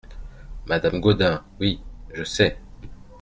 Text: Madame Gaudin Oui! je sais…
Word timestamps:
Madame 0.65 0.99
Gaudin 0.99 1.43
Oui! 1.59 1.79
je 2.11 2.23
sais… 2.23 2.57